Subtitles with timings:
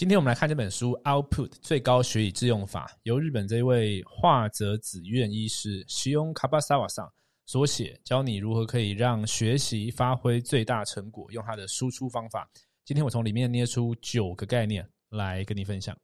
[0.00, 7.06] 今天我们来看这本书《Output 最高学以致用法》，由日本这位化泽子院医师西翁卡巴萨瓦上
[7.44, 12.48] 所写，教你如何可以让学习发挥最大成果，用它的输出方法。
[12.82, 15.94] 今天我从里面捏出九个概念来跟你分享。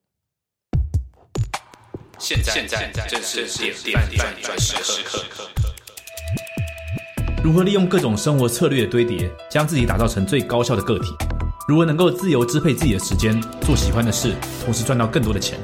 [2.19, 5.25] 现在现在正是点点点转时刻。
[7.43, 11.15] 如何利用各种生活策略的堆叠，将自己打造成最高效的个体？
[11.67, 14.33] 如何能够自由支配自己的时间，做喜欢的事，
[14.65, 15.59] 同时赚到更多的钱？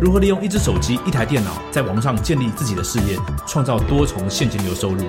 [0.00, 5.04] 如何利用一只手机、一台电脑，在网上建立自己的事业，创造多重现金流收入？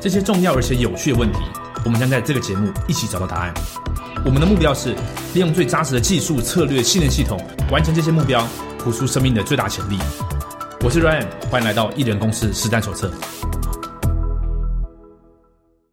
[0.00, 1.38] 这些重要而且有趣的问题，
[1.84, 3.52] 我们将在这个节目一起找到答案。
[4.24, 4.94] 我们的目标是
[5.34, 7.38] 利用最扎实的技术、策略、信任系统，
[7.70, 8.48] 完成这些目标，
[8.82, 9.98] 活出生命的最大潜力。
[10.80, 13.12] 我是 Ryan，欢迎来到艺人公司实战手册。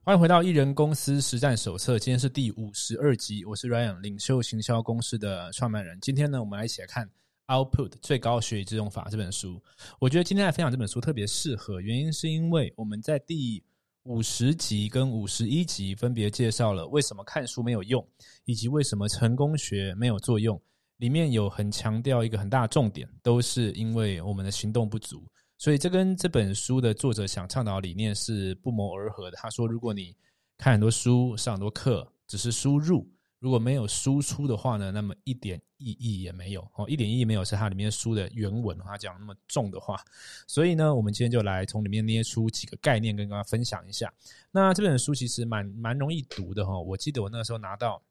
[0.09, 3.45] 欢迎回到艺人公司实战手册，今天是第五十二集。
[3.45, 5.99] 我是 Ryan，领袖行销公司的创办人。
[6.01, 7.07] 今天呢，我们来一起来看
[7.45, 9.61] 《Output 最高学以致用法》这本书。
[9.99, 13.63] 我觉得今天来分享这本书特别适合，原因是因为我们在第
[14.01, 18.03] 五十集跟五十一集分别介绍了为什么看书没有用，
[18.45, 20.59] 以及为什么成功学没有作用。
[20.97, 25.23] 里面有很强调一个很大的重点，都是因为我们的行动不足。
[25.59, 29.35] 所以这跟这本书的作者想倡导理念是不谋而合的。
[29.35, 30.15] 他说，如果你
[30.57, 33.05] 看很多书、上很多课，只是输入，
[33.39, 36.61] 如果没有输出的话呢，那么一点意义也没有。
[36.75, 40.01] 哦，一点意义没有是它里面书的原文，他讲那么重的话。
[40.47, 44.09] 所以呢，我们今天就来从里面捏出几个概念，跟大家分享一下。
[44.51, 46.79] 那这本书其实蛮蛮容易读的哈。
[46.79, 48.01] 我记得我那个时候拿到，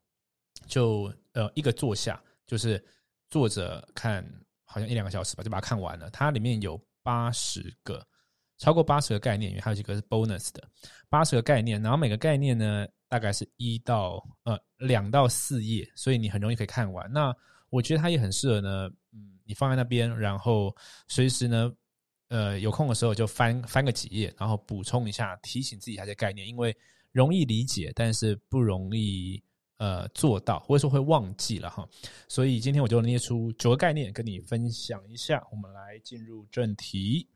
[0.66, 2.84] 就呃一个坐下，就是
[3.30, 4.22] 坐着看，
[4.66, 6.10] 好像一两个小时吧，就把它看完了。
[6.10, 6.78] 它里面有。
[7.02, 8.06] 八十个，
[8.58, 10.62] 超过八十个概念，因为还有几个是 bonus 的，
[11.08, 17.10] 八十个概念，然后每个概念呢，大概是一到呃两到四页，所以你很容易可以看完。
[17.12, 17.34] 那
[17.70, 20.74] 我觉得它也很适合呢，嗯，你放在那边，然后
[21.06, 21.72] 随时呢，
[22.28, 26.76] 呃，有空的时候就翻翻个几页，然后补充一下，提醒自己那些概念，因为
[27.12, 29.42] 容易理解，但是不容易
[29.78, 31.88] 呃做到，或者说会忘记了哈。
[32.28, 35.44] 所以今天我就列出九个概念跟你分享一下。
[35.50, 37.26] 我们来进入正题。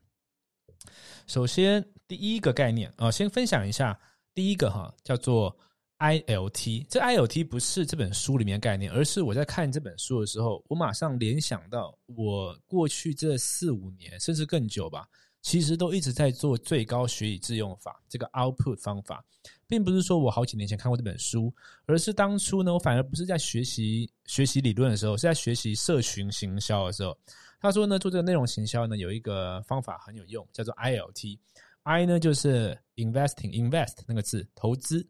[1.27, 3.97] 首先，第一个概念啊，先分享一下
[4.33, 5.55] 第一个哈，叫做
[5.99, 6.85] ILT。
[6.89, 15.07] 这 ILT 不是这本书里面概念，而是我在看这本书的时候，我马上联想到我过去这四五年甚至更久吧，
[15.41, 19.23] 其实都一直在做最高学以致用法这个 Output 方法，
[19.73, 21.51] 并不是说我好几年前看过这本书，
[21.87, 27.17] 而是当初呢，我反而不是在学习学习理论的时候，是在学习社群行销的时候。
[27.59, 31.39] 他说呢，做这个内容行销呢，有一个方法很有用，叫做 ILT。
[31.81, 35.07] I 呢就是 investing，invest 那个字，投资。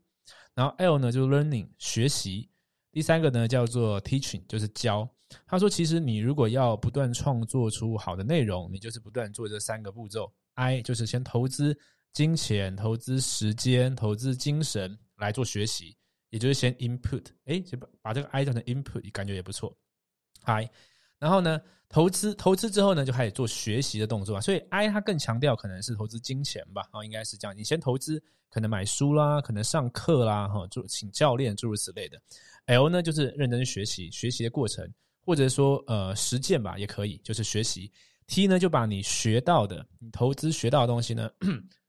[0.54, 2.48] 然后 L 呢就是 learning，学习。
[2.90, 5.06] 第三个呢叫做 teaching，就是教。
[5.46, 10.32] 他说，其实你如果要不断创作出好的内容，你就是不断做这三个步骤。
[10.54, 11.78] I 就是先投资
[12.14, 15.98] 金钱、投资时间、投资精神来做学习，
[16.30, 17.26] 也就是先 input。
[17.46, 19.76] 哎，就把把这个 I 当成 input，感觉也不错。
[20.44, 20.70] I，
[21.20, 21.60] 然后呢？
[21.90, 24.42] 投资投资之后呢，就开始做学习的动作啊。
[24.42, 27.56] 所以 I 它更强调可能是投资金钱吧，啊，应该是这样。
[27.56, 28.20] 你先投资，
[28.50, 32.20] 可能买书啦，可能上课啦，哈，就请教练诸如此类的。
[32.66, 37.92] L 呢就是认真学习，学习的过程，或者说呃实践吧，也可以，就是学习。
[38.26, 41.30] T 呢就把你学到的，你投资学到的东西呢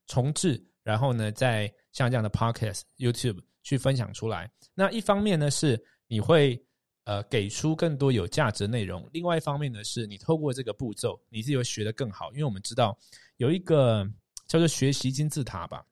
[0.07, 4.51] 重置，然后呢再像这样的 Podcast、YouTube 去分享出来。
[4.73, 6.61] 那一方面呢是你会。
[7.07, 9.07] 呃，给出更多有价值的内容。
[9.13, 12.31] 另外一方面呢，是你透过这个步骤，你自己会学得更好。
[12.31, 12.97] 因为我们知道
[13.37, 14.03] 有一个
[14.47, 15.85] 叫做学习金字塔吧，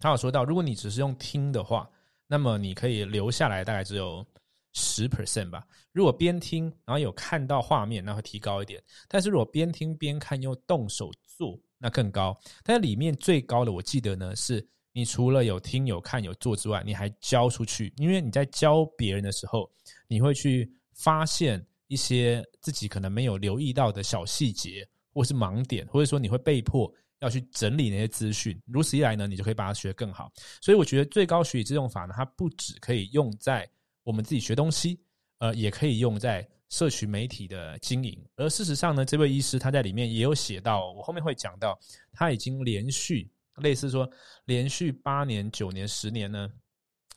[0.00, 1.86] 他有说到，如果你只是用听的话，
[2.26, 4.26] 那么你可以留下来大概只有
[4.72, 5.66] 十 percent 吧。
[5.92, 8.82] 如果边听然后有看到画面，那会提高一点。
[9.06, 12.38] 但是如果边听边看又动手做，那更高。
[12.62, 14.66] 但里面最高的，我记得呢是。
[14.90, 17.92] 你除了有听、有看、有做之外，你还教出去。
[17.98, 19.70] 因为你在教别人的时候，
[20.08, 28.60] 你会去发现一些自己可能没有留意到的小细节，或是盲点，或者说你会被迫要去整理那些资讯。
[28.66, 30.32] 如此一来呢，你就可以把它学得更好。
[30.60, 33.68] 所以我觉得最高学以致用法呢，它不只可以用在
[34.02, 34.98] 我们自己学东西，
[35.38, 38.18] 呃，也可以用在社群媒体的经营。
[38.36, 41.78] 而事实上呢，这位医师他在里面也有写到，我后面会讲到，
[42.12, 43.30] 他已经连续。
[43.56, 44.08] 类似说，
[44.44, 46.48] 连续八年、九年、十年呢，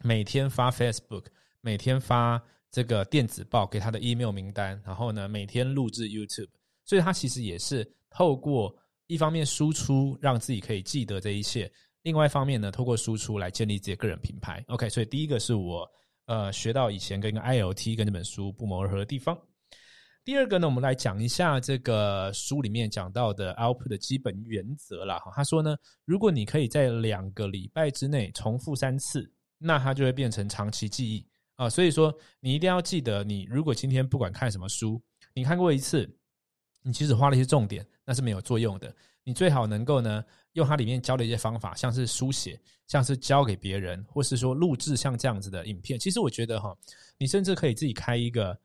[0.01, 1.25] 每天发 Facebook，
[1.61, 6.49] 每天发这个电子报给他的 email 名单，然后呢，每天录制 YouTube，
[6.83, 8.75] 所以他其实也是透过
[9.05, 11.69] 一方面输出，让自己可以记得这一切；，
[12.01, 14.63] 另外一方面呢，透过输出来建立自己个人品牌。
[14.69, 15.87] OK，所以第一个是我
[16.25, 19.37] 呃学到以前跟个 I O T 跟这本书不谋而合的地方。
[20.23, 25.17] 第二个呢，我们来讲一下这个书里面讲到的 output 的基本原则啦。
[25.17, 25.75] 哈，他说呢，
[26.05, 29.27] 如果你可以在两个礼拜之内重复三次，
[29.57, 31.67] 那它就会变成长期记忆啊。
[31.67, 35.01] 所以说，你一定要记得，你如果今天不管看什么书，
[35.33, 36.07] 你看过一次，
[36.83, 38.95] 你其实花了一些重点，那是没有作用的。
[39.23, 40.23] 你最好能够呢，
[40.53, 45.99] 用它里面教的一些方法，像是书写，像是教给别人，或是说录制像这样子的影片。
[45.99, 46.75] 其实我觉得哈，
[47.17, 48.57] 你甚至可以自己开一个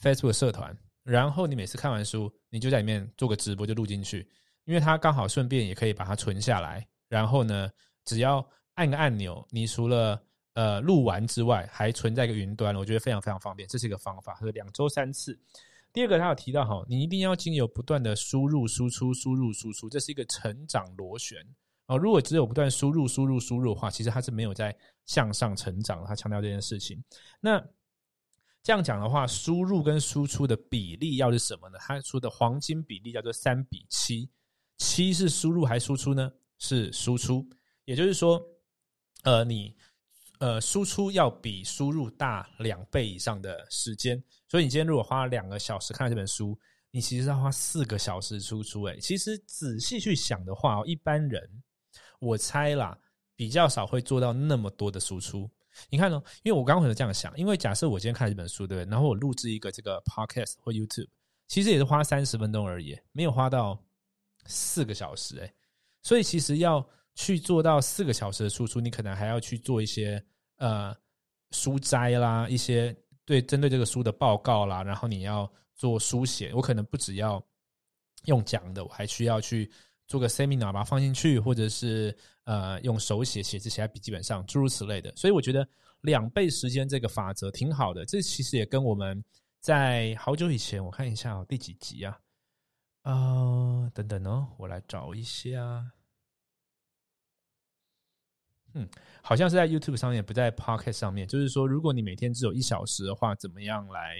[0.00, 0.76] Facebook 社团。
[1.02, 4.26] 然后你每次看完书，你就在里面做个直播，就录进去，
[4.64, 6.86] 因为它刚好顺便也可以把它存下来。
[7.08, 7.70] 然后呢，
[8.06, 10.18] 只要按个按钮，你除了
[10.54, 13.68] 呃录完之外，还存在一个云端，我觉得非常非常方便。
[13.68, 15.38] 这是一个方法，是两周三次。
[15.94, 21.38] 第二个，他有提到哈，你一定要经由不断的输入输出，输入输出，这是一个成长螺旋
[21.86, 21.96] 哦。
[21.96, 24.76] 如果只有不断输入输入输入的话，其实它是没有在
[25.06, 26.04] 向上成长。
[26.04, 27.02] 他强调这件事情，
[27.40, 27.64] 那。
[28.66, 31.76] 这样讲的话，输入跟输出的比例要是什么呢？
[31.80, 34.26] 他说的黄金比例叫做三比七，
[34.78, 36.32] 七是输入还输出呢？
[36.56, 37.46] 是输出，
[37.84, 38.42] 也就是说，
[39.24, 39.76] 呃，你
[40.44, 44.22] 呃输出要比输入大两倍以上的时间。
[44.46, 46.58] 所以你今天如果花两个小时看这本书，
[46.90, 48.82] 你其实要花四个小时输出。
[48.82, 51.62] 诶，其实仔细去想的话，一般人
[52.20, 52.98] 我猜啦，
[53.34, 55.50] 比较少会做到那么多的输出。
[55.88, 56.22] 你看呢？
[56.42, 58.90] 因为我刚刚可能这样想，因为假设我今天看这本书，对不对？
[58.90, 61.08] 然后我录制一个这个 podcast 或 YouTube，
[61.48, 63.82] 其实也是花三十分钟而已，没有花到
[64.44, 65.50] 四个小时，哎。
[66.02, 70.22] 所以其实要去做到四个小时的输出，你可能还要去做一些
[70.56, 70.96] 呃
[71.50, 77.44] 书摘啦，一些对针对这个书的报告啦，然后你要做书写，我可能不只要
[78.24, 79.70] 用讲的，我还需要去。
[80.06, 82.14] 做个 seminar 把它放进去，或者是
[82.44, 85.10] 呃用手写写字写在笔记本上，诸如此类的。
[85.16, 85.66] 所以我觉得
[86.02, 88.04] 两倍时间这个法则挺好的。
[88.04, 89.24] 这其实也跟我们
[89.60, 92.20] 在好久以前，我看一下第几集啊？
[93.00, 95.90] 啊，等等哦，我来找一下。
[98.74, 98.88] 嗯，
[99.22, 101.26] 好像是在 YouTube 上面，不在 Pocket 上面。
[101.26, 104.16] 就是说，如果你每天只有一小时的话，怎么样来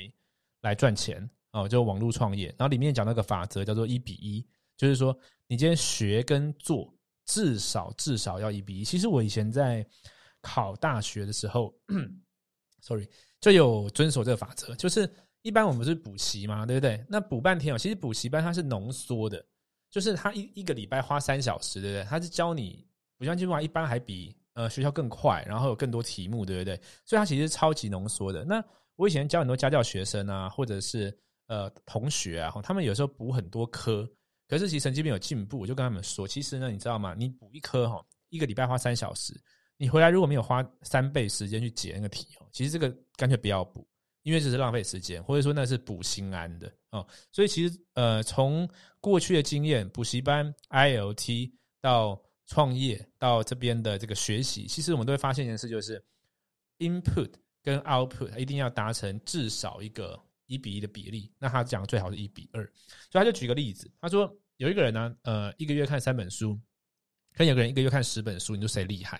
[0.62, 1.28] 来赚钱？
[1.52, 2.46] 哦，就网络创业。
[2.58, 4.46] 然后里面讲那个法则叫做一比一。
[4.76, 5.16] 就是说，
[5.46, 6.92] 你今天学跟做，
[7.26, 8.84] 至少至少要一比一。
[8.84, 9.86] 其实我以前在
[10.40, 11.72] 考大学的时候，
[12.82, 13.08] sorry，
[13.40, 14.74] 就有遵守这个法则。
[14.74, 15.08] 就是
[15.42, 17.04] 一般我们是补习嘛，对不对？
[17.08, 19.44] 那补半天哦，其实补习班它是浓缩的，
[19.90, 22.04] 就是他一一个礼拜花三小时，对不对？
[22.04, 22.84] 他是教你
[23.16, 26.80] 补习班，一般还比呃学校更快，然后有更多题目，对不对？
[27.04, 28.44] 所以它其实超级浓缩的。
[28.44, 28.64] 那
[28.96, 31.16] 我以前教很多家教学生啊，或者是
[31.46, 34.08] 呃同学啊，他们有时候补很多科。
[34.46, 37.14] 可是其实成绩没有进步，我就跟他们说，其实呢，你知道吗？
[37.16, 39.34] 你补一科哈，一个礼拜花三小时，
[39.78, 43.88] 你回来如果没有花三倍时间去解那个题哦，其实这个干脆不要补，
[44.22, 47.04] 因为只是浪费时间，或者说那是补心安的哦。
[47.32, 48.68] 所以其实呃，从
[49.00, 56.02] 过去的经验，补习班、ILT 到创业到这边的这个学习，其实我们都会发现一件事，就是
[56.78, 57.32] input
[57.62, 60.20] 跟 output 一定要达成至少一个。
[60.46, 62.62] 一比一的比例，那他讲最好是一比二，
[63.10, 66.60] 所以他就举个例子，他说有一个人呢，呃，一个月看三本书，
[67.32, 69.18] 跟有个人一个月看十本书，你说谁厉害？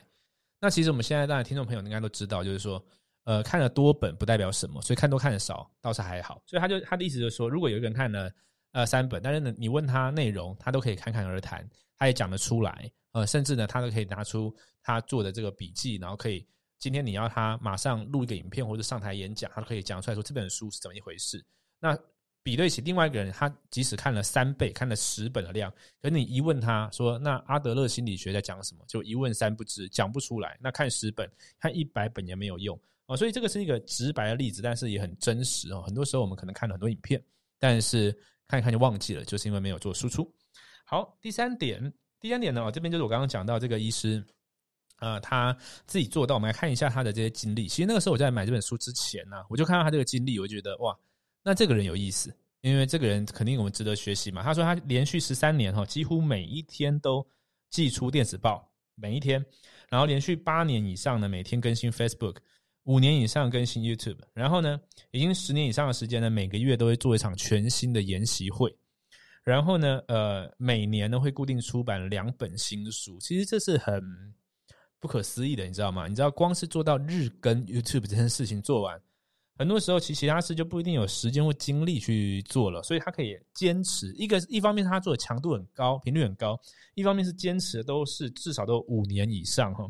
[0.60, 2.84] 那其实我们现在当然听众朋友应该都知道，就是说，
[3.24, 6.42] 呃，看了多本不代表什么，所以看多看的少倒是还好。
[6.44, 8.30] 所以他就他的意思就是说，如果有一个人看了
[8.72, 11.66] 呃三本，但是呢，你问他内容，他都可以侃侃而谈，
[11.98, 16.46] 他也讲得出来，呃，甚至呢，他都可以拿出他做的这个笔记，然后可以。
[16.77, 21.43] 今天你要他马上录一个影片或者上台演讲，他都可以讲出来说这本书是怎么一回事。
[21.79, 21.98] 那
[22.43, 25.72] 比对起另外一个人，他即使看了三倍、看了十本的量，
[26.03, 30.58] 可你一问他说：“那阿德勒心理学在讲什么？”就一问三不知，讲不出来。
[30.60, 31.27] 那看十本、
[31.58, 33.17] 看一百本也没有用哦。
[33.17, 35.81] 所以这个是一个直白的例子，但是也很真实哦。
[35.81, 37.22] 很多时候我们可能看了很多影片，
[37.58, 38.15] 但是
[38.46, 40.31] 看一看就忘记了，就是因为没有做输出。
[40.84, 44.24] 好，第三点，第三点呢，这边就是我刚刚讲到这个医师。
[45.00, 45.55] 呃，他
[45.86, 47.67] 自己做到，我们来看一下他的这些经历。
[47.67, 50.96] 其实那个时候我在买这本书之前呢，我就看到他这个经历，我就觉得哇，
[51.43, 54.41] 那这个人有意思，因为这个人肯定我们值得学习嘛。
[54.43, 57.26] 他说他连续十三年哈，几乎每一天都
[57.70, 59.44] 寄出电子报，每一天，
[59.91, 62.36] 然后连续八年以上呢，每天更新 Facebook，
[62.84, 68.74] 五年以上更新 YouTube，然后呢，已经十年以上的时间呢，每个月都会做一场全新的研习会，
[69.44, 73.19] 然后呢，呃，每年呢会固定出版两本新书。
[73.20, 74.34] 其实这是很。
[75.01, 76.08] 不可思议的，你知道吗？
[76.08, 78.98] 你知道，光是做到日更 YouTube 这件事情做完，
[79.58, 82.82] 很多时候其其他事就不一定有时间或精力去做了。
[82.82, 86.56] 所以他可以坚持一个，一方面他做的强度很高，频率很高；
[86.94, 89.86] 一方面是坚持的都是至少都五年以上哈。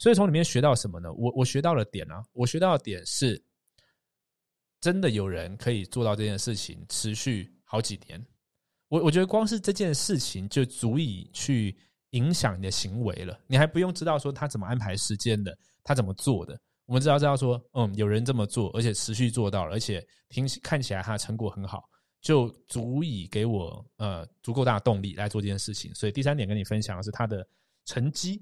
[0.00, 1.12] 所以从里面学到什么呢？
[1.12, 3.40] 我我学到了点啊，我学到的点是，
[4.80, 8.26] 真的有人可以做到这件事情，持续好几年。
[8.88, 11.76] 我我觉得光是这件事情就足以去
[12.10, 13.38] 影响你的行为了。
[13.46, 16.58] 你还不用知道说他怎么安排时间的，他怎么做的。
[16.86, 21.82] 我们只要知道说，嗯，有人这么做，而且持续做到了，而且听看起来他的成果很好，
[22.20, 25.92] 就足以给我呃足够大的动力来做这件事情。
[25.94, 27.44] 所以第三点跟你分享的是他的
[27.86, 28.40] 成绩。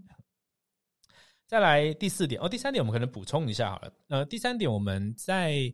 [1.46, 3.92] 再来第四点哦，第三点我们可能补充一下好了。
[4.08, 5.72] 呃，第三点我们在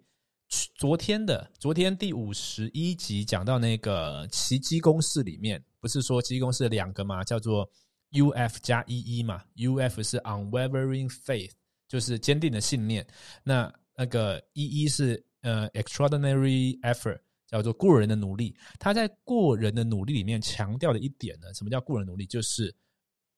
[0.75, 7.71] 昨天的昨天第五十一集讲到那个奇迹公式里面，不是说奇迹公式两个嘛，叫做
[8.11, 11.53] U F 加 E E 嘛，U F 是 unwavering faith，
[11.87, 13.07] 就是坚定的信念。
[13.45, 18.57] 那那个 E E 是呃 extraordinary effort，叫做过人的努力。
[18.81, 22.27] 他在过人的努力里面强调的一点呢，什么叫过人努力？
[22.27, 22.75] 就是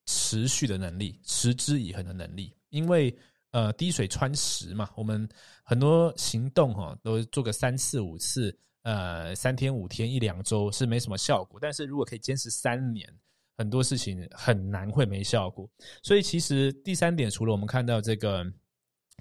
[0.07, 2.55] 持续的能力，持之以恒的能力。
[2.71, 3.15] 因为
[3.53, 5.27] 呃滴水穿石嘛，我们
[5.63, 11.59] 很多行动哈都做个三次五次，呃三天五天一两周是没什么效果。
[11.63, 13.09] 但是如果可以坚持三年，
[13.57, 15.71] 很多事情很难会没效果。
[16.03, 18.45] 所以其实第三点，除了我们看到这个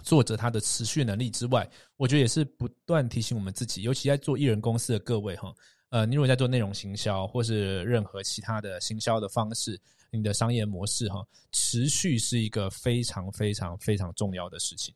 [0.04, 5.54] 作者他的持续能力之外，我觉得也是不断提醒我们自己，尤其在做艺人公司的各位哈，
[5.92, 9.80] 呃，你如果在做内容行销或是任何其他的行销的方式。
[10.14, 14.94] 你的商业模式哈，持续是一个非常非常非常重要的事情。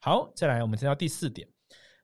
[0.00, 1.46] 好，再来我们听到第四点。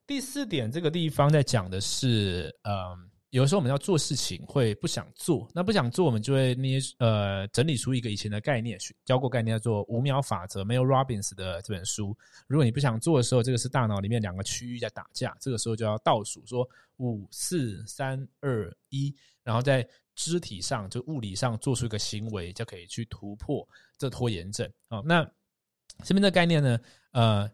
[0.07, 12.17] 第四点这个地方在讲的是，嗯，有的时候我们要做事情会不想做，那不想做，我们就会捏呃整理出一个以前的概念，教过概念叫做五秒法则 m a l Robbins 的这本书。
[12.47, 19.89] 如果你不想做的时候，这个是大脑里面两个区域在打架，这个时候就要倒数说五四三二一，然后在。
[20.15, 25.01] 肢体上就物理上做出一个行为，就可以去突破这拖延症啊。
[25.07, 25.27] 那
[26.05, 26.79] 这边的概念呢？
[27.13, 27.51] 呃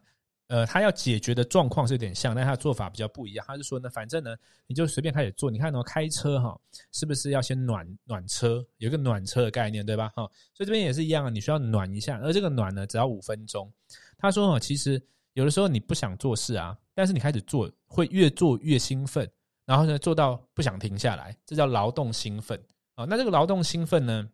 [0.48, 3.44] 呃，他要解决的状况是有点像，但他的做法比较不一样。
[3.46, 4.34] 他是说呢，反正呢，
[4.66, 5.50] 你就随便开始做。
[5.50, 6.58] 你看哦，开车哈，
[6.90, 8.64] 是不是要先暖暖车？
[8.78, 10.08] 有一个暖车的概念，对吧？
[10.16, 10.22] 哈，
[10.54, 12.18] 所以这边也是一样啊，你需要暖一下。
[12.20, 13.70] 而这个暖呢，只要五分钟。
[14.16, 15.00] 他说哦，其实
[15.34, 19.30] 有的时候你不想做事啊，但是你开始做，会越做越兴奋。
[19.66, 22.58] 然后呢，做到不想停下来，这叫劳动兴奋
[22.94, 23.04] 啊。
[23.04, 24.26] 那这个劳动兴奋呢，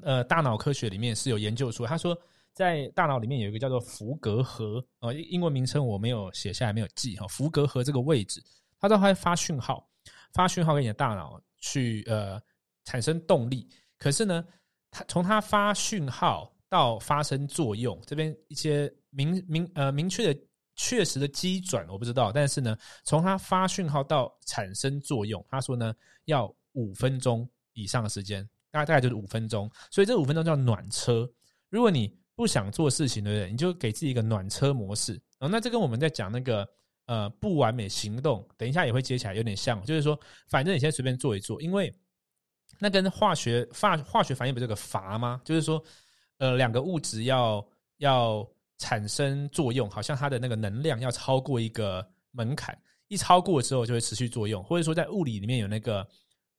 [0.00, 2.18] 呃，大脑科学里面是有研究出，他说
[2.54, 7.26] 在大脑里面有一个叫做福格核呃，英文名称我没有写下来，没有记哈。
[7.28, 8.42] 福格核这个位置，
[8.80, 9.86] 它都会发讯号，
[10.32, 12.40] 发讯号给你的大脑去呃
[12.84, 13.68] 产生动力。
[13.98, 14.42] 可是呢，
[14.90, 20.40] 它从它发讯号到发生作用，这边一些明明呃明确的。
[20.76, 25.94] 确实的机转我不知道，但是呢，从它发讯号到产生作用，他说呢
[26.24, 28.42] 要五分钟以上的时间，
[28.72, 31.30] 大概大概就是五分钟，所以这五分钟叫暖车。
[31.68, 33.50] 如果你不想做事情，对不对？
[33.50, 35.48] 你就给自己一个暖车模式啊。
[35.48, 36.68] 那这跟我们在讲那个
[37.06, 41.94] 呃不完美行动，等一下也会接起来有点像，就是说，反正你先随便做一做，因为
[42.78, 45.40] 那跟化学化化学反应不是个阀吗？
[45.44, 45.82] 就是说，
[46.38, 47.66] 呃，两个物质要
[47.98, 48.48] 要。
[48.76, 52.76] 产生作用，好像它的那个能量要超过一个门槛，
[53.06, 56.06] 一超过之后就会持续作用，或者说在物理里面有那个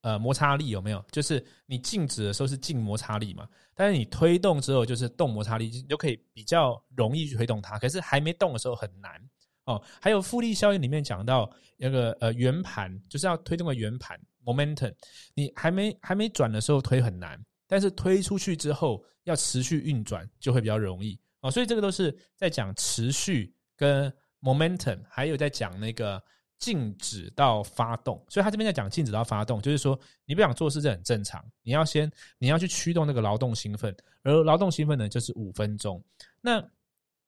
[0.05, 1.03] 呃摩擦力有没有？
[1.11, 7.79] 就是你静止的时候是静摩擦力嘛，但是你推动之后就是动摩擦力，你就可以比较容易去推动它。
[7.79, 9.19] 可是还没动的时候很难
[9.65, 9.81] 哦。
[9.99, 14.93] 还有复利效应里面讲到那个呃圆盘，就是要推动个圆盘 momentum，
[15.33, 21.19] 你还没还没转的时候推很难，但是推出去之后要持续运转就会比较容易。
[21.41, 26.21] 哦，所以这个都是在讲持续跟 momentum，还有在讲那个
[26.59, 28.23] 静止到发动。
[28.29, 36.03] 所以他这边在讲静止到发动，就是说你不想做事这很正常，你要先你要去驱动那个劳动兴奋，而劳动兴奋呢就是五分钟。
[36.41, 36.63] 那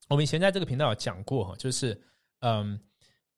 [0.09, 1.99] 我们以前在这个频道有讲过哈，就是
[2.39, 2.79] 嗯，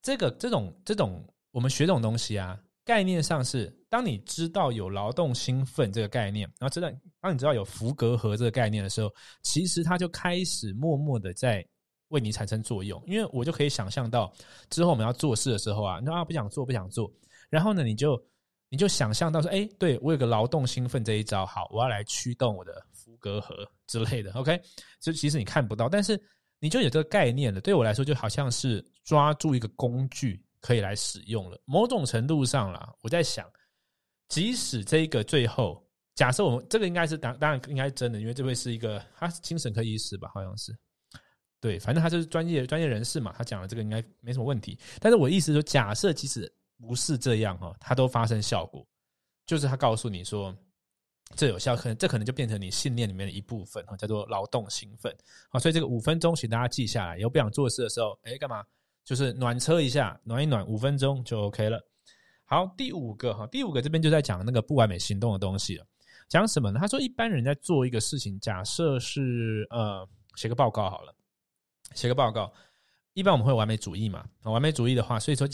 [0.01, 2.59] 这个这种这种我们学这种东西啊。
[2.85, 6.89] 概念上是，当你知道有劳动兴奋这个概念，然后知道
[7.21, 11.63] 当你知道有福格和这个概念的时候，其实它就开始默默的在
[12.09, 13.01] 为你产生作用。
[13.07, 14.31] 因为我就可以想象到
[14.69, 17.11] 之后我们要做事的时候啊，你啊不想做不想做，
[17.49, 18.21] 然后呢你就
[18.69, 23.55] 你就想象到说，哎，对我有个劳动兴奋这一招，好，我要来驱动我的福格核
[23.87, 24.31] 之类的。
[24.33, 24.61] OK，
[24.99, 26.21] 就其实你看不到，但是
[26.59, 27.59] 你就有这个概念了。
[27.59, 30.43] 对我来说，就好像是抓住一个工具。
[30.61, 31.57] 可以来使用了。
[31.63, 33.49] 某种程度上啦，我在想，
[34.27, 35.81] 即使这个最后
[36.15, 40.77] 假设我们这个应该是当当然应该是真的，因为这位是一个他是精神科医师吧，好像是
[41.61, 44.79] 对，反正他就是专业专业人士嘛，他讲的这个应该没什么问题。
[44.99, 48.87] 但是我意思说，假设即使不是这样哈，它都发生效果，
[49.45, 50.55] 就是他告诉你说
[51.35, 55.13] 这有效，可能这可能就变成你信念里面的一部分哈，叫做劳动兴奋
[55.49, 55.59] 啊。
[55.59, 58.63] 所以这个五分钟，请大家记下来，以后不想做事的时候，哎，干嘛？
[59.03, 61.83] 就是暖车一下，暖一暖五分钟就 OK 了。
[62.45, 65.85] 好，第五个哈，第五个这边就在讲那个不完美行动的东西了。
[66.27, 66.79] 讲什么呢？
[66.79, 71.13] 他说，一般人在做一个事情，假设是呃写个报告好了，
[71.93, 72.51] 写个报告，
[73.13, 74.27] 一般我们会完美主义嘛？
[74.43, 75.47] 完美主义的话，所以说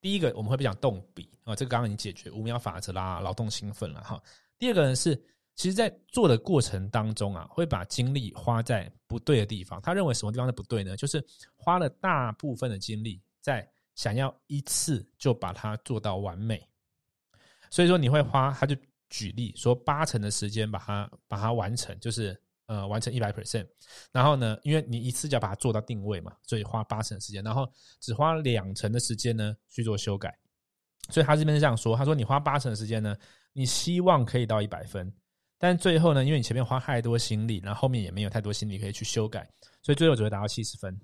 [0.00, 4.22] 第一个我们会不讲动笔啊，这个刚刚已经解决五秒法则啦，劳动兴奋了哈。
[4.58, 5.22] 第二个呢是。
[5.56, 9.80] 其实，在做的过程当中啊，会把精力花在不对的地方。
[9.80, 10.96] 他认为什么地方是不对呢？
[10.96, 11.24] 就是
[11.54, 16.68] 花了大部分的精力在想要一次就把它做到完美。
[17.70, 18.74] 所以说，你会花，他就
[19.08, 23.66] 举例说，八成的时间把它把它完成，就是呃完成一百 percent。
[24.12, 27.66] 然后呢，因为你一次就要把它做到定位嘛，所以花八成的时间，然后
[28.00, 30.36] 只花两成的时间呢去做修改。
[31.10, 33.14] 所以他这边是这样说，他说你花八成的时间呢，
[33.52, 35.12] 你希望可以到一百分。
[35.58, 39.48] 但最后呢，因为你前面花太多心力，然后后面也没有太多心力可以去修改，
[39.82, 40.98] 所以最后只会达到七十分。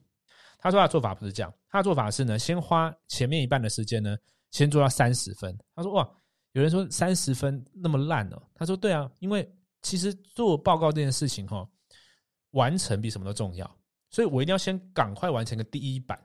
[0.58, 4.16] 他说他做法不是这样，他的做法是呢，先花前面一半的时间呢，
[4.50, 5.56] 先做到三十分。
[5.74, 6.06] 他说哇，
[6.52, 8.42] 有人说三十分那么烂哦。
[8.54, 9.50] 他说对啊，因为
[9.82, 11.68] 其实做报告这件事情哈，
[12.50, 13.78] 完成比什么都重要，
[14.10, 16.18] 所以我一定要先赶快完成个第一版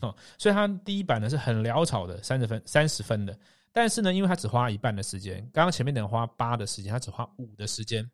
[0.00, 0.14] 哦。
[0.38, 3.38] 所以他第一版呢是很潦草的，三十分，三十分的。
[3.72, 8.10] 但是呢，因为他只花一半的时间，刚刚前面等花八的时间，他只花五的时间，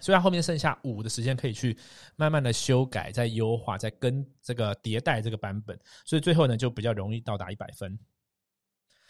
[0.00, 1.78] 所以他后面剩下五的时间可以去
[2.16, 7.96] 慢慢的修改、再优化、再跟这个迭代这个版本，所以最后呢就比较容易到达一百分。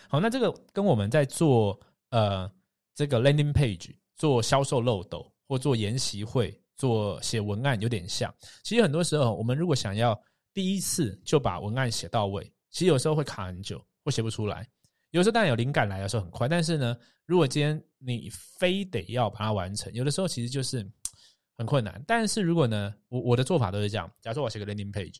[0.06, 1.80] 好，那这个跟我们在做
[2.10, 2.50] 呃
[2.94, 8.32] 这个 landing page、做销售漏斗或做研习会、做写文案有点像。
[8.62, 10.14] 其实很多时候，我们如果想要
[10.52, 14.68] 第一次就把文案写到位，其实有时候会卡很久，或写不出来。
[15.12, 20.86] 有时候当然有灵感来的时候很快，但是呢，如果今天你非得要把它完成，有的时候其实就是
[21.56, 22.04] 很困难。
[22.06, 25.16] 但是如果呢，我我的做法都是这样：，假如说我写个 landing page，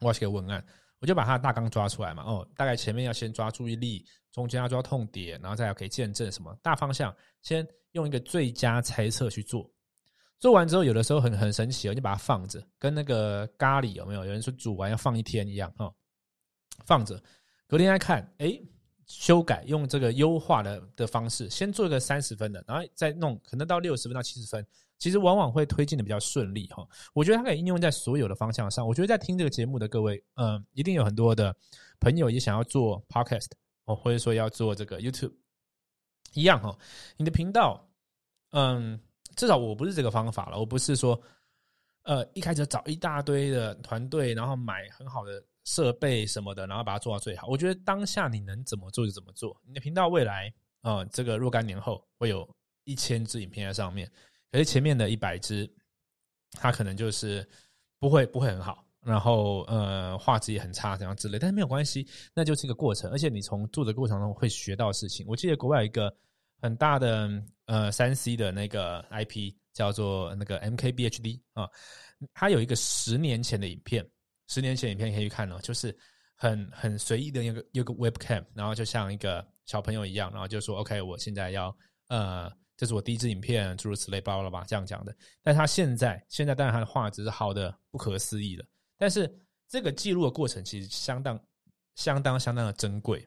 [0.00, 0.62] 我要写个文案，
[1.00, 2.22] 我就把它大纲抓出来嘛。
[2.22, 9.68] 哦，大概前面要先抓注意力，中间要抓痛点，然后再要可以见证什么大方向，先用一个最佳猜测去做。
[10.38, 14.24] 做完之后，有的时候很很神奇哦，你把它放着，跟那个咖喱有没有？
[14.24, 15.92] 有人说煮完要放一天一样哈，
[16.86, 17.22] 放着，
[17.66, 18.60] 隔天再看，哎。
[19.10, 24.64] 修改用这个优化的的方式，先做一个三十分的，然后再弄可能到六十分到七十分，
[24.98, 26.86] 其实往往会推进的比较顺利哈。
[27.12, 28.86] 我觉得它可以应用在所有的方向上。
[28.86, 31.52] 我觉得在听这个节目的各位，嗯，一定有很多的
[31.98, 33.50] 朋友也想要做 podcast
[33.86, 35.32] 哦，或者说要做这个 YouTube
[36.34, 36.78] 一样哈。
[37.16, 37.84] 你的频道，
[38.52, 38.96] 嗯，
[39.34, 41.20] 至少我不是这个方法了，我不是说，
[42.04, 45.42] 呃，一开始找一大堆的团队，然后买很好的。
[45.64, 47.46] 设备什么的，然后把它做到最好。
[47.46, 49.54] 我觉得当下你能怎么做就怎么做。
[49.66, 52.48] 你的频道未来啊，这个若干年后会有
[52.84, 54.10] 一千支影片在上面，
[54.50, 55.70] 可是前面的一百支，
[56.52, 57.46] 它可能就是
[57.98, 61.38] 不会不会很好，然后呃画质也很差，怎样之类。
[61.38, 63.10] 但是没有关系，那就是一个过程。
[63.10, 65.26] 而且你从做的过程中会学到事情。
[65.28, 66.12] 我记得国外有一个
[66.62, 67.30] 很大的
[67.66, 71.68] 呃三 C 的那个 IP 叫做那个 MKBHD 啊，
[72.32, 74.08] 它有一个十年前的影片。
[74.50, 75.96] 十年前影片可以去看哦，就是
[76.34, 81.74] 很很随意的一个一个 webcam，然后就像一个小朋友一样，然后就说 OK，我现在要
[82.08, 85.16] 呃，这是我第一支影片，诸如此类，包了吧，这样讲的。
[85.40, 88.64] 但他现在现在当然他的画质是好的不可思议的，
[88.98, 89.32] 但是
[89.68, 91.40] 这个记录的过程其实相当
[91.94, 93.24] 相当相当的珍贵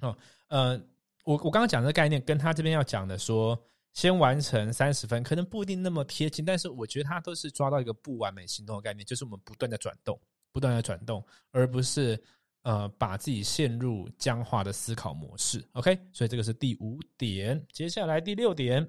[0.00, 0.14] 哦。
[0.48, 0.78] 呃，
[1.24, 3.58] 我我刚刚讲的概念跟他这边要讲的说。
[3.94, 10.20] 先完成三十分，可能不一定那么贴近，但是我觉得他都是抓到一个不完美行动的概念，就是我们不断的转动，
[10.54, 12.18] 不断的转动，而不是
[12.62, 15.62] 呃把自己陷入僵化的思考模式。
[15.72, 17.60] OK，所以这个是第五点。
[17.72, 18.88] 接下来第六点，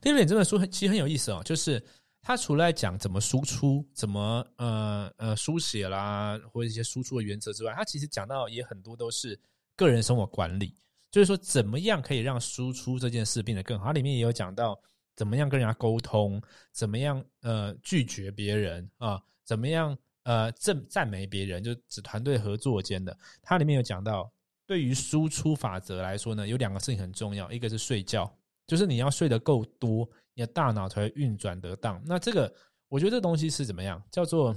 [0.00, 1.84] 第六点这本书其实很有意思哦，就是
[2.22, 9.38] 他除了讲怎么输出、怎么呃呃书写啦，或者一些输出的原则之外，他其实讲到也很多都是
[9.76, 10.74] 个人生活管理。
[11.10, 13.84] 就是说，怎么样可以让输出这件事变得更好？
[13.84, 14.80] 它里面也有讲到，
[15.14, 16.40] 怎么样跟人家沟通，
[16.72, 23.16] 怎么样呃拒绝别人啊，怎么样呃赞赞美别人，就指团队合作间的。
[23.42, 24.32] 它里面有讲到，
[24.66, 28.32] 对于输出法则来说呢，有两个事情很重要，一个是睡觉，
[28.66, 32.02] 就是你要睡得够多，你的大脑才会运转得当。
[32.04, 32.52] 那这个
[32.88, 34.02] 我觉得这东西是怎么样？
[34.10, 34.54] 叫做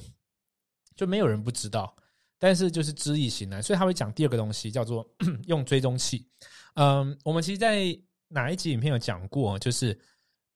[0.96, 1.96] 就没有人不知道。
[2.38, 5.10] 但是就是知易行难，所以他会讲第二个东西，叫做
[5.48, 6.28] 用追踪器。
[6.74, 7.98] 嗯，我们其实，在
[8.28, 9.58] 哪一集影片有讲过？
[9.58, 9.98] 就是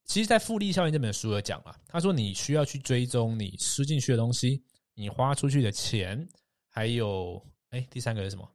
[0.03, 1.73] 其实，在《复利效应》这本书有讲了。
[1.87, 4.61] 他说，你需要去追踪你吃进去的东西，
[4.99, 6.27] 你花出去的钱，
[6.67, 8.45] 还有哎，第三个是什么？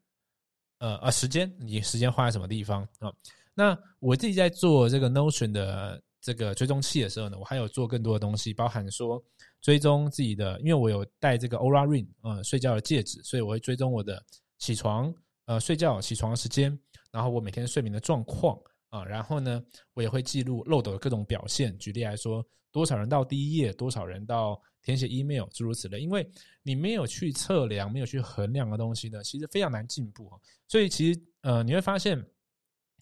[0.77, 3.11] 呃呃，时间，你时间花在什么地方啊？
[3.55, 9.25] 那我自己在做这个 Notion 的这个追踪器的时候呢，我还有做更多的东西，包含说
[9.63, 14.23] 追踪自己的，因为我有戴这个 Oura Ring，呃，睡觉的戒指，所以我会追踪我的
[14.59, 15.11] 起床，
[15.47, 16.79] 呃，睡觉起床时间，
[17.11, 18.55] 然后我每天睡眠的状况
[18.91, 21.75] 啊，然后呢，我也会记录漏斗的各种表现。
[21.79, 25.99] 举例来说，多少人到第一页，多少人到填写 email，诸如此类。
[25.99, 26.25] 因为
[26.62, 30.38] 你没有去测量，没有去衡量的东西呢，其实非常难进步啊。
[30.68, 32.25] 所以其实呃，你会发现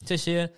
[0.07, 0.51] 这些。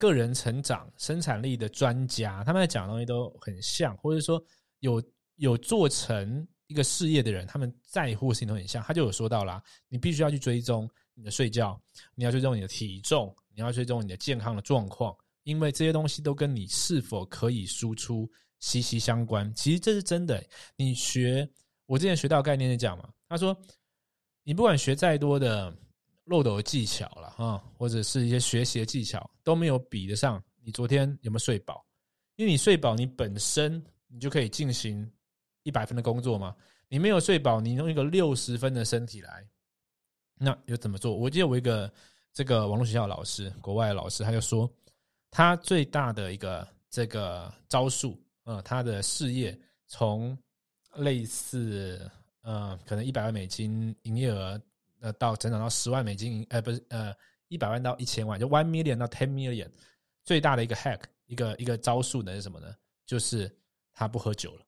[0.00, 4.40] 个人成长、生产力的专家，他们在讲的东西都很像，或者说
[4.78, 5.02] 有
[5.34, 8.80] 有做成一个事业的人，他们在乎的事情都很像。
[8.80, 11.82] 他就有说到啦，你必须要去追踪你的睡觉，
[12.14, 19.52] 你要追踪你的体重，你要追踪你的健康的状况，因为这些东西都跟你是否可以输出息息相关。
[19.54, 20.42] 其实这是真的。
[20.76, 21.48] 你学
[21.86, 23.56] 我之前学到概念是讲嘛，他说
[24.42, 25.74] 你不管学再多的。
[26.30, 31.82] 漏斗的技巧了哈，或者是一些学习的技巧都没有比得上你昨天有没有睡饱，
[32.36, 35.10] 因为你睡饱，你本身你就可以进行
[35.62, 36.54] 一百分的工作嘛。
[36.86, 39.48] 你没有睡饱，你用一个六十分的身体来，
[40.34, 41.16] 那又怎么做？
[41.16, 41.90] 我记得我一个
[42.34, 44.70] 这个网络学校老师，国外的老师，他就说
[45.30, 49.56] 他最大的一个这个招数，呃，他的事业
[49.86, 50.36] 从
[50.96, 54.60] 类似呃，可能一百万美金营业额。
[55.00, 57.14] 呃，到增长到十万美金，呃，不是，呃，
[57.46, 59.70] 一百万到一千万，就 one million 到 ten million，
[60.24, 62.74] 最大的一个 hack，一个一个招数呢是什么呢？
[63.06, 63.48] 就是
[63.94, 64.66] 他不喝酒了，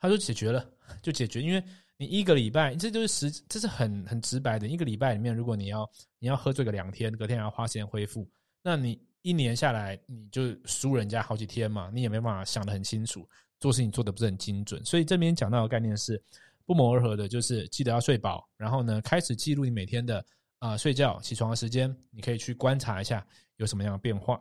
[0.00, 0.68] 他就解决了，
[1.00, 1.62] 就解决，因为
[1.96, 8.28] 你一个礼拜，这就是实，这是很很直白的，一个礼拜里面，如果你要你要喝醉个两天，隔天还要花时间恢复，
[8.62, 16.22] 那你一年下来，你就输人家好几天嘛，你也没办法想得很清楚，做事情做的不是很精准，所以这边讲到的概念是。
[16.68, 20.26] 不谋而合的就是记得要睡饱，然后呢，开始记录你每天的
[20.58, 23.24] 啊睡觉、起床的时间，你可以去观察一下
[23.58, 24.40] 有什么样的变化。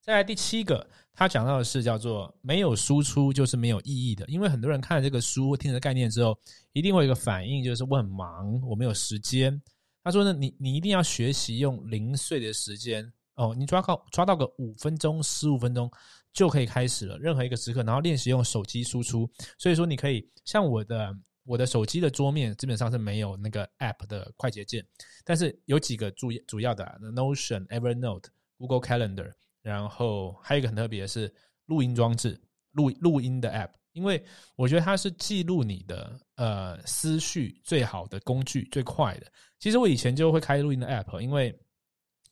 [0.00, 6.34] 再来第七个，他讲到的是叫做没有输出就是没有意义的，因为很多人看了这个书、听了概念之后，
[6.72, 9.60] 一定会有一个反应，就是我很忙，我没有时间。
[10.02, 15.90] 他说呢，你你一定要学习用零碎的时间哦，你抓到抓到个五分钟、十五分钟。
[16.34, 19.30] 就可以开始了，任何一个时刻，然后练习用手机输出。
[19.58, 21.14] 所以说，你可以像我的
[21.44, 24.82] 我的手机的桌面基本上是没有那个 App 的快捷键，
[25.26, 28.24] 但是有几个主主要的啊 Notion、Evernote、
[28.56, 31.30] Google Calendar，然后还有一个很特别的是
[31.66, 32.40] 录音装置，
[32.70, 34.24] 录录音的 App，因为
[34.56, 39.26] 我觉得它是记录你的呃思绪最好的工具，最快的。
[39.58, 41.54] 其实我以前就会开录音的 App，因为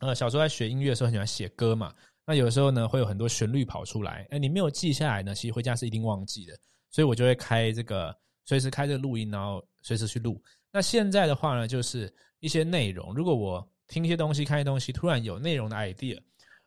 [0.00, 1.94] 呃小时候在学音乐的时候很喜欢写歌嘛。
[2.26, 6.56] 那有的时候呢，会有很多旋律跑出来，哎，你没有记下来呢，其实回家是一定忘记的，
[6.90, 10.40] 所以我就会开这个，随时开这个录音，然后随时去录。
[10.70, 16.20] 那现在的话呢，就是一些内容，如果我听一些东西、看一些东西，突然有内容的 idea，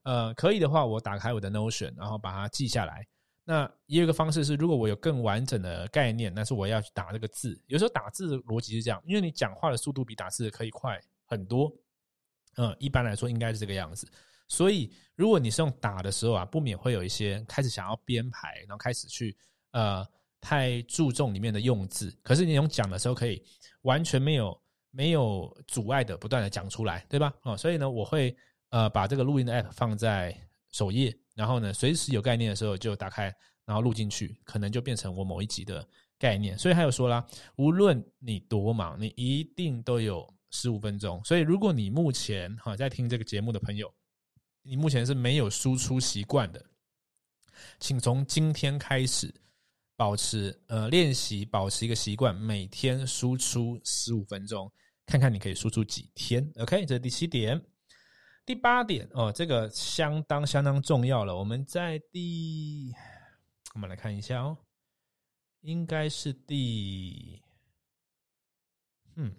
[0.03, 3.07] 呃，可以的话，我打开我的 Notion，然后把它记下来。
[3.45, 7.57] 那也有一个方式是，如果我有更完整的概念，那是我要去打这个字。
[7.67, 11.73] 有时候打字的逻辑是这样，因为你讲话的速度比打字可以快很多，
[12.57, 14.07] 嗯，一般来说应该是这个样子。
[14.47, 19.35] 所以，如果你是用打的时候啊，不免会有一些开始想要编排，然后开始去
[19.71, 20.05] 呃
[20.39, 22.15] 太注重里面的用字。
[22.21, 23.41] 可是你用讲的时候，可以
[23.81, 24.61] 完全没有
[24.91, 27.33] 没有阻碍的不断的讲出来，对吧？
[27.43, 28.35] 哦，所以呢，我会
[28.69, 30.37] 呃把这个录音的 app 放在
[30.71, 33.33] 首页，然后呢，随时有概念的时候就打开，
[33.65, 35.87] 然后录进去，可能就变成我某一集的
[36.19, 36.55] 概念。
[36.59, 41.19] 所以还有说啦，无论你多忙，你一定都有十五分钟。
[41.25, 43.91] 所以如果你目前哈在听这个节目的朋友，
[44.61, 46.63] 你目前是没有输出习惯的，
[47.79, 49.33] 请从今天开始
[49.95, 54.71] 保持呃练习，保持一个习惯，每天输出十五分钟，
[55.07, 56.49] 看看你可以输出几天。
[56.57, 57.59] OK，这是第七点，
[58.45, 61.35] 第八点哦，这个相当相当重要了。
[61.35, 62.93] 我们在第，
[63.73, 64.55] 我们来看一下哦，
[65.61, 67.41] 应该是第，
[69.15, 69.33] 嗯。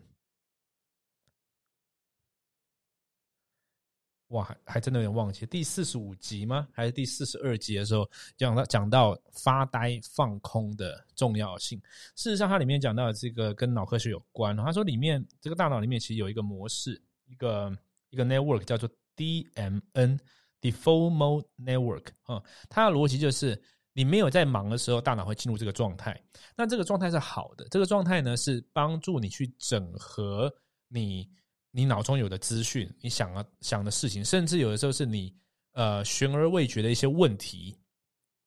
[4.35, 6.67] 哇，还还真的有点忘记第四十五集吗？
[6.73, 11.81] 还是第四十二集的时候讲到讲到发呆放空的重要性。
[12.17, 14.57] 事实上，它里面讲到这个跟脑科学有关。
[14.57, 17.73] 他说，里面这个大脑里面其实有一个模式，一个
[18.11, 22.43] 一个 network 叫做 DMN（Default Mode Network） 啊。
[22.69, 23.57] 它的逻辑就是，
[23.93, 26.21] 你没有在忙的时候，大脑会进入这个状态。
[26.57, 30.53] 那这个状态是好的，这个状态呢是帮助你去整合
[30.89, 31.31] 你。
[31.77, 35.35] 你脑中有的资讯，你想啊想的事情，甚至有的时候是你
[35.73, 37.77] 呃悬而未决的一些问题，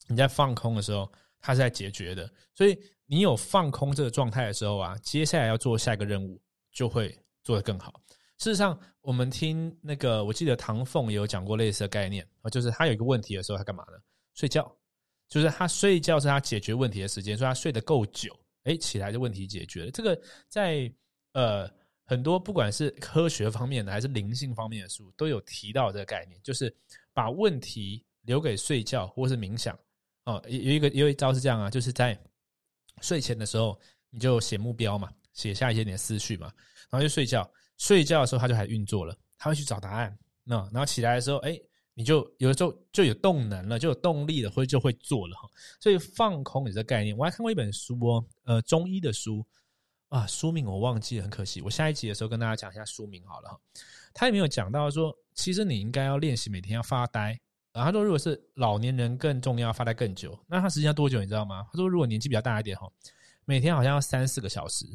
[0.06, 2.32] 你在放空的时候，它是在解决的。
[2.54, 6.40] 所以你有放空这个状态的时候啊，接下来要做下一个任务
[6.72, 7.14] 就会
[7.44, 8.00] 做得更好。
[8.38, 13.98] 事实上，我们听那个，我记得唐凤也有讲过类似的概念啊，就是他有一个问题的时候，他干嘛呢？
[14.32, 14.74] 睡觉，
[15.28, 19.90] 就是他睡觉是他解决问题的时间，所以他睡得够久，哎，起来的问题解决了。
[19.90, 20.90] 这个在
[21.32, 21.68] 呃
[22.08, 26.74] 很多不管是科学方面的还是灵性方面的书都有提到这个概念，就是
[27.12, 29.78] 把问题留给睡觉或是冥想
[30.24, 30.42] 哦。
[30.48, 32.18] 有有一个有一招是这样啊，就是在
[33.02, 36.50] 睡前的时候你就写目标嘛，写下一些你的思绪嘛，
[36.88, 37.48] 然后就睡觉。
[37.76, 40.18] 睡觉的时候，他就还运作了，他会去找答案。
[40.42, 41.56] 那然后起来的时候，哎，
[41.94, 45.48] 你就有的时候就有动能了，就有动力了，或就会做了哈。
[45.78, 47.16] 所以放空有这概念。
[47.16, 49.46] 我还看过一本书哦，呃，中医的书
[50.08, 51.60] 啊，书名我忘记了，很可惜。
[51.60, 53.60] 我下一集的时候跟大家讲一下书名好了哈。
[54.14, 57.38] 他也没有讲到说，其实你应该要练习每天要发呆。
[57.72, 60.38] 然后他说，如果是老年人更重要，发呆更久。
[60.46, 61.20] 那他时间要多久？
[61.20, 61.66] 你知道吗？
[61.70, 62.90] 他说，如果年纪比较大一点哈，
[63.44, 64.86] 每天好像要三四个小时。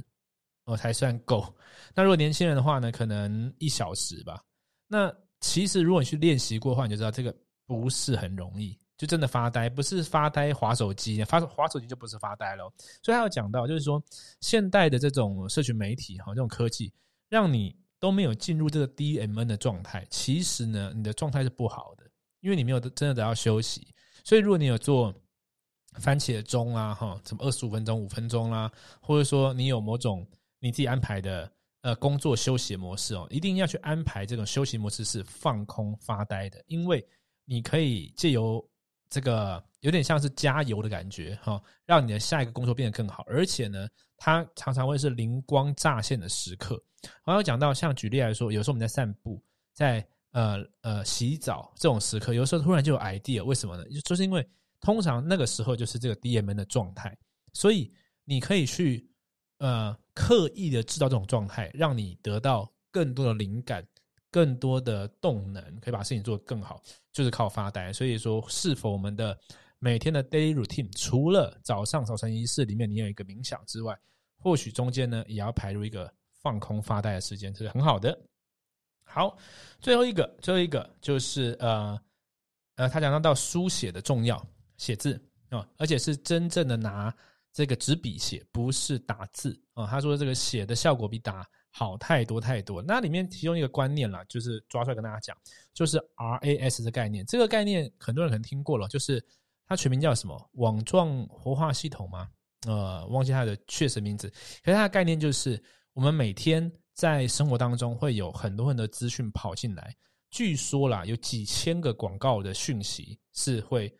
[0.65, 1.53] 哦，才算够。
[1.93, 4.41] 那如果年轻人的话呢，可能一小时吧。
[4.87, 8.77] 那其实如果你去练习过的话，你就知道这个不是很容易。
[9.03, 12.71] 就真的发呆，不是发呆划手机，发划手机就不是发呆了。
[13.01, 14.01] 所以他有讲到，就是说
[14.39, 16.93] 现代的这种社群媒体哈，这种科技，
[17.27, 20.07] 让你都没有进入这个 D M N 的状态。
[20.09, 22.05] 其实呢，你的状态是不好的，
[22.39, 23.93] 因为你没有真的得到休息。
[24.23, 25.13] 所以如果你有做
[25.99, 30.25] 番茄钟啊，哈，什么二十五分钟、五分钟啦，或者说你有某种
[30.59, 37.05] 你自己安排的呃工作休息模式哦，一定要去安排这种休息模式是放空发呆的，因为
[37.43, 38.65] 你可以借由
[39.13, 43.23] 这个有点像是加油的感觉哈，让你的下一个工作变得更好。
[43.27, 46.81] 而且呢，它常常会是灵光乍现的时刻。
[47.25, 49.39] 我要讲到像举例来说，有时候我们在散步，
[49.73, 53.85] 在呃呃洗澡这种时刻，有时候突然就有 idea，为什么呢？
[54.03, 54.43] 就是因为
[54.81, 57.15] 通常那个时候就是这个 D M N 的状态，
[57.53, 57.93] 所以
[58.25, 59.07] 你可以去。
[59.59, 63.87] 呃，刻意的制造这种状态，让你得到更多的灵感、
[64.33, 67.93] 更多的动能，可以把事情做得更好，就是靠发呆。
[67.93, 69.37] 所以说，是否我们的
[69.77, 73.95] 每天的 daily routine，除了早上早晨仪式里面你有一个冥想之外，
[74.39, 78.19] 或许中间呢也要排入一个放空发呆的时间，这是很好的。
[79.03, 79.37] 好，
[79.79, 82.01] 最后一个，最后一个就是呃
[82.77, 84.43] 呃，他讲到到书写的重要，
[84.77, 87.15] 写字啊，而且是真正的拿。
[87.55, 92.83] 这个纸笔写不是打字啊，他说这个写的效果比打好太多太多。
[92.83, 95.35] 那里面其中一个观念啦，就是抓出来跟大家讲，
[95.73, 97.25] 就是 RAS 的概念。
[97.25, 99.19] 这个概念很多人可能听过了，就是
[99.67, 100.49] 它全名叫什么？
[100.53, 102.29] 网状活化系统吗？
[102.67, 104.29] 呃，忘记它的确实名字。
[104.63, 105.59] 可是它的概念就是，
[105.93, 109.95] 我们每天在生活当中会有很多很多资讯跑进来，
[110.29, 113.91] 据说啦，有几千个广告的讯息是会。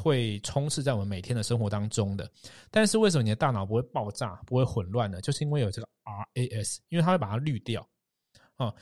[0.00, 2.30] 会充斥在我们每天的生活当中的，
[2.70, 5.20] 但是为什么你的大脑不会爆炸、不会混乱呢？
[5.20, 7.86] 就是因为有这个 RAS，因为它会把它滤掉，
[8.56, 8.72] 啊，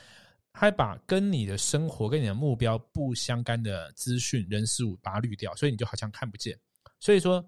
[0.53, 6.59] 它把跟你的生活、跟你的目标不相干的资讯、人事物把它滤掉，所以你就好像看不见。
[7.01, 7.43] 所以说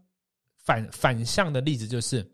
[0.56, 2.26] 反反向的例子就是，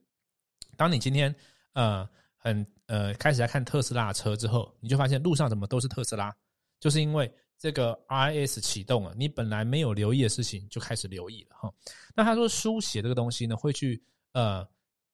[0.76, 1.34] 当你今天
[1.72, 6.34] 呃很呃开始在看特斯拉车之后，你就发现路上怎么都是特斯拉，
[6.78, 7.30] 就是因为。
[7.58, 11.72] 这个 RS 启动了，你本来没有留意的事情就开始留意了哈。
[12.14, 14.66] 那他说书写这个东西呢，会去呃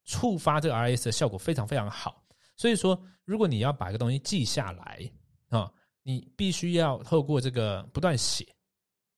[0.05, 2.25] 触发这个 RS 的效果非常非常好。
[2.57, 5.11] 所以说，如果你要把一个东西记下来
[5.49, 5.71] 啊，
[6.03, 8.47] 你必须要透过这个不断写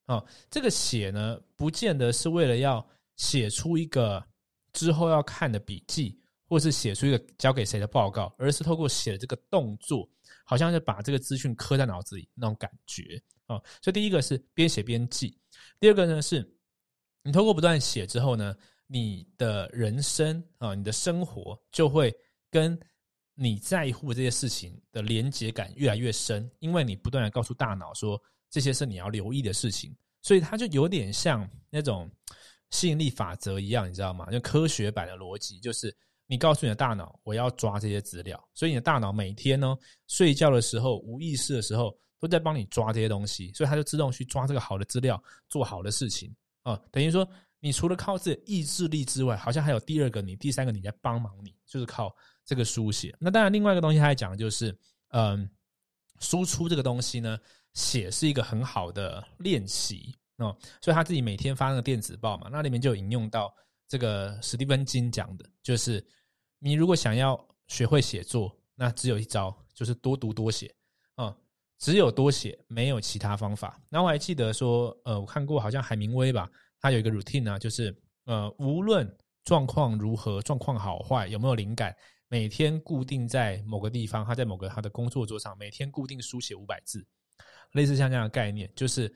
[0.05, 0.23] 啊。
[0.51, 4.23] 这个写呢，不见得是为了要写出一个
[4.73, 10.09] 之后要看的笔记，或是写出一个交给谁的报告，而是透过写的这个动作。
[10.45, 15.39] 好像是把这个资讯刻在脑子里那种感觉啊，所以第一个是边写边记，
[15.81, 16.47] 第二个呢是，
[17.23, 18.55] 你透过不断写之后呢，
[18.87, 22.15] 你的人生啊，你的生活就会
[22.51, 22.79] 跟
[23.35, 32.11] 你在乎这些事情的连接感越来越深，因为你不断的告诉大脑说这些是你要留意的事情，所以它就有点像那种
[32.71, 34.31] 吸引力法则一样，你知道吗？
[34.31, 35.97] 就科学版的逻辑就是。
[36.33, 39.77] 你告诉你的大脑，我要抓这些资料，所以你的大脑每天呢，
[40.09, 46.81] 睡觉的时候、无意识的时候，都在帮你抓这些东西，所以它就自动去抓这个好的资料，做好的事情啊。
[46.90, 47.29] 等于说，
[47.61, 52.11] 你除了靠自己意志力之外，好像还有第二个你、第三个你在帮忙你，就是靠
[52.47, 53.14] 这个书写。
[53.21, 54.75] 那当然，另外一个东西他还讲的就是，
[55.09, 55.47] 嗯，
[56.21, 57.38] 输出这个东西呢，
[57.75, 60.57] 写是一个很好的练习哦。
[60.81, 63.55] 所以他自己每天发那个电子报嘛，那里面就引用到
[63.87, 66.03] 这个史蒂芬金讲的，就是。
[66.64, 70.72] 你如果想要学会写作，那只有一招，就是多读多写
[71.16, 71.37] 啊！
[71.77, 73.81] 只有多写，没有其他方法。
[73.88, 76.48] 那我还记得说，呃，我看过好像海明威吧，
[76.79, 77.92] 他有一个 routine 啊，就是
[78.27, 79.12] 呃，无论
[79.44, 81.92] 状况如何，状况好坏，有没有灵感，
[82.29, 87.05] 每天固定在某个地方，他在某个他的工作桌上每天固定书写五百字，
[87.72, 89.12] 类似像这样的概念，就是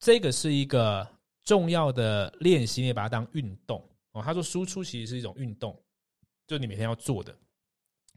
[0.00, 1.08] 这个是一个
[1.44, 4.20] 重要的练习，你把它当运动哦。
[4.20, 5.80] 他说输出其实是一种运动，
[6.48, 7.32] 就你每天要做的，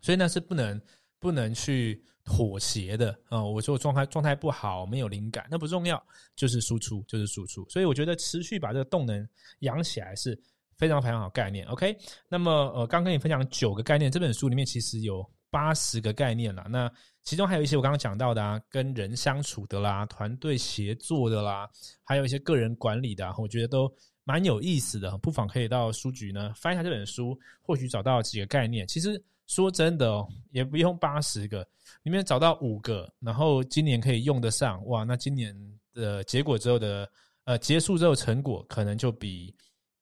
[0.01, 0.81] 所以那是不能
[1.19, 6.01] 不能去妥协的啊、我说我状态状态不好，没有灵感，那不重要，
[6.35, 7.67] 就是输出就是输出。
[7.69, 9.27] 所以我觉得持续把这个动能
[9.59, 10.39] 养起来是
[10.77, 11.67] 非常非常好概念。
[11.67, 11.95] OK，
[12.29, 16.65] 那么呃，刚跟你分享九个概念，这本书里面其实有八十个概念啦。
[16.69, 16.89] 那
[17.23, 21.69] 其中还有一些我刚刚讲到的啊，跟人相处的啦，团队协作的啦，
[22.03, 23.91] 还有一些个人管理的、我觉得都
[24.23, 25.17] 蛮有意思的。
[25.17, 28.87] 不妨可以到书局呢翻一下这本书，或许找到几个概念。
[28.87, 31.67] 其实说真的哦，也不用八十个，
[32.03, 35.55] 里面找到五个，然后今年可以用得上，哇，那今年
[35.93, 37.09] 的结果之后的
[37.43, 39.53] 呃结束之后成果，可能就比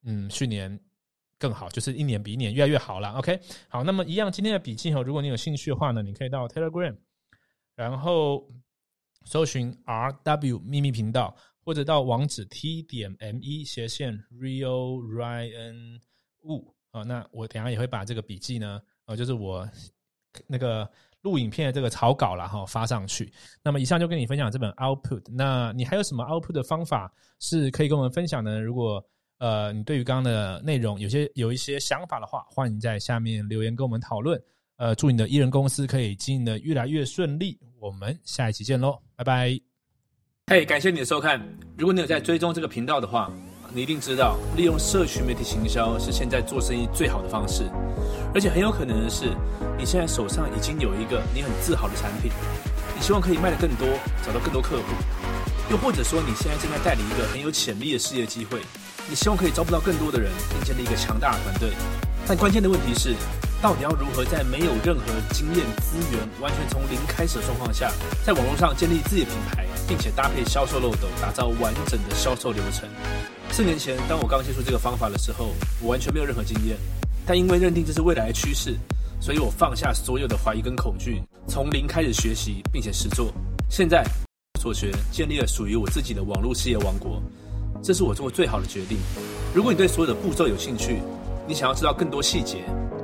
[0.03, 0.79] 嗯去年
[1.39, 3.13] 更好，就是一年比一年越来越好了。
[3.13, 6.95] OK，好，那么一样今天的笔记哦，如果你有兴趣的话呢，你可以到 Telegram，
[7.75, 8.47] 然后
[9.23, 11.35] 搜寻 RW 秘密频道，
[11.69, 15.99] 或者到网址 t 点 me 斜线 Real Ryan
[16.41, 19.69] Wu 啊、那我等下也会把这个笔记呢，呃，就是我
[20.47, 20.89] 那个
[21.21, 23.31] 录影片的这个草稿了，哈，发上去。
[23.63, 28.59] 那么以上就跟你分享这本 Output，那你还有什么 Output 的方法是可以跟我们分享的？
[28.59, 28.99] 如果
[29.37, 34.41] 呃你对于刚刚的内容有些有一些想法的话，欢迎在下面留言跟我们讨论。
[34.77, 37.59] 呃，祝你的艺人公司可以经营的越来越顺利。
[37.79, 39.68] 我们下一期见喽，拜拜。
[40.49, 41.39] 嘿感谢你的收看。
[41.77, 43.29] 如果你有在追踪这个频道的话，
[43.71, 47.69] 你一定知道，利用社群媒体行销是现在做生意最好的方式。
[48.33, 49.25] 而且很有可能的是，
[49.77, 52.31] 你现在手上已经有一个你很自豪的产品，
[52.95, 53.87] 你希望可以卖得更多，
[54.25, 54.85] 找到更多客户。
[55.69, 58.59] 又或者说，你现在正在带领一个很有潜力的事业机会，
[59.07, 61.69] 你希望可以招募到更多的人，并建立一个强大的团队。
[62.27, 63.13] 但关键的问题是，
[63.61, 67.91] 到底要如何在没有任何经验资源、完全从零开始的状况下，
[68.25, 72.87] 在网络上建立自己的品牌，并且搭配销售漏斗，打造完整的销售流程？
[73.51, 75.47] 四年前，当我刚接触这个方法的时候，
[75.81, 76.77] 我完全没有任何经验，
[77.25, 78.77] 但因为认定这是未来的趋势，
[79.19, 83.33] 所以我放下所有的怀疑跟恐惧，从零开始学习，并且实做。
[83.67, 84.05] 现在
[84.61, 87.19] 所学建立了属于我自己的网络事业王国，
[87.81, 88.99] 这是我做过最好的决定。
[89.55, 91.01] 如果你对所有的步骤有兴趣，
[91.47, 92.63] 你想要知道更多细节，